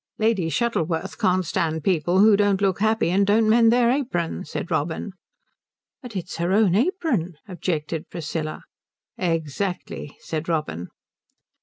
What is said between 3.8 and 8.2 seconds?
apron," said Robin. "But it's her own apron," objected